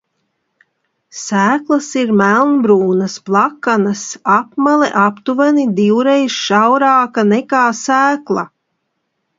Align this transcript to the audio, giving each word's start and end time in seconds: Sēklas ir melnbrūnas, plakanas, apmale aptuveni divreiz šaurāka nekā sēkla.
Sēklas 1.17 1.89
ir 2.03 2.13
melnbrūnas, 2.21 3.19
plakanas, 3.29 4.01
apmale 4.39 4.91
aptuveni 5.05 5.69
divreiz 5.83 6.27
šaurāka 6.49 7.29
nekā 7.35 7.65
sēkla. 7.85 8.51